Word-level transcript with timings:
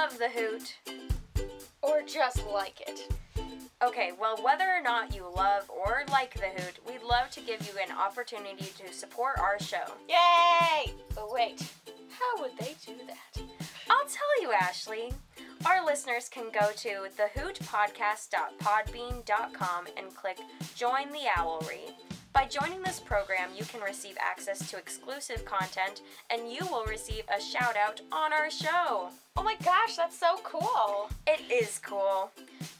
love 0.00 0.18
the 0.18 0.30
hoot. 0.30 0.76
Or 1.82 2.00
just 2.00 2.46
like 2.46 2.80
it. 2.80 3.06
Okay, 3.82 4.12
well, 4.18 4.38
whether 4.42 4.64
or 4.64 4.80
not 4.80 5.14
you 5.14 5.26
love 5.36 5.68
or 5.68 6.04
like 6.10 6.32
the 6.32 6.48
hoot, 6.56 6.78
we'd 6.88 7.02
love 7.02 7.28
to 7.32 7.42
give 7.42 7.60
you 7.66 7.74
an 7.86 7.94
opportunity 7.94 8.72
to 8.78 8.90
support 8.94 9.38
our 9.38 9.60
show. 9.60 9.92
Yay! 10.08 10.94
But 11.14 11.30
wait, 11.30 11.62
how 12.08 12.40
would 12.40 12.56
they 12.58 12.74
do 12.86 12.94
that? 13.08 13.42
I'll 13.90 14.06
tell 14.06 14.40
you, 14.40 14.52
Ashley. 14.52 15.12
Our 15.66 15.84
listeners 15.84 16.30
can 16.30 16.46
go 16.50 16.70
to 16.76 17.06
thehootpodcast.podbean.com 17.18 19.86
and 19.98 20.14
click 20.14 20.38
Join 20.74 21.12
the 21.12 21.28
Owlery. 21.36 21.92
By 22.32 22.46
joining 22.46 22.82
this 22.82 23.00
program, 23.00 23.50
you 23.56 23.64
can 23.64 23.80
receive 23.80 24.16
access 24.20 24.70
to 24.70 24.78
exclusive 24.78 25.44
content 25.44 26.02
and 26.30 26.50
you 26.50 26.60
will 26.70 26.84
receive 26.84 27.24
a 27.28 27.40
shout 27.40 27.76
out 27.76 28.00
on 28.12 28.32
our 28.32 28.50
show. 28.50 29.08
Oh 29.36 29.42
my 29.42 29.56
gosh, 29.64 29.96
that's 29.96 30.16
so 30.18 30.36
cool! 30.44 31.10
It 31.26 31.40
is 31.50 31.78
cool. 31.84 32.30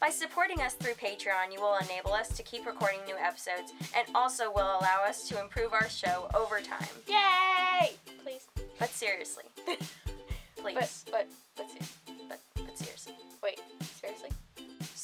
By 0.00 0.10
supporting 0.10 0.60
us 0.60 0.74
through 0.74 0.94
Patreon, 0.94 1.52
you 1.52 1.60
will 1.60 1.76
enable 1.82 2.12
us 2.12 2.28
to 2.36 2.42
keep 2.44 2.64
recording 2.64 3.00
new 3.06 3.16
episodes 3.16 3.72
and 3.96 4.06
also 4.14 4.50
will 4.52 4.78
allow 4.78 5.02
us 5.06 5.28
to 5.28 5.40
improve 5.40 5.72
our 5.72 5.88
show 5.88 6.28
over 6.34 6.60
time. 6.60 6.86
Yay! 7.08 7.92
Please. 8.22 8.46
But 8.78 8.90
seriously, 8.90 9.44
please. 10.56 11.04
But, 11.10 11.10
but, 11.10 11.28
but, 11.56 11.70
ser- 11.70 11.90